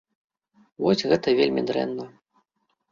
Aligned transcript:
Вось 0.85 1.05
гэта 1.11 1.37
вельмі 1.41 1.61
дрэнна. 1.73 2.11